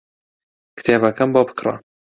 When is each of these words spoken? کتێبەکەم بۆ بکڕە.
کتێبەکەم 0.77 1.29
بۆ 1.33 1.41
بکڕە. 1.47 1.73